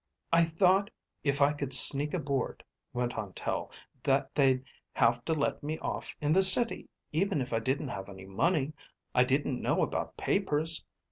"I 0.33 0.45
thought 0.45 0.89
if 1.23 1.43
I 1.43 1.53
could 1.53 1.75
sneak 1.75 2.15
aboard," 2.15 2.63
went 2.91 3.19
on 3.19 3.33
Tel, 3.33 3.71
"that 4.01 4.33
they'd 4.33 4.63
have 4.93 5.23
to 5.25 5.33
let 5.35 5.61
me 5.61 5.77
off 5.77 6.15
in 6.19 6.33
the 6.33 6.41
City, 6.41 6.89
even 7.11 7.39
if 7.39 7.53
I 7.53 7.59
didn't 7.59 7.89
have 7.89 8.07
money. 8.07 8.73
I 9.13 9.23
didn't 9.23 9.61
know 9.61 9.83
about 9.83 10.17
papers. 10.17 10.83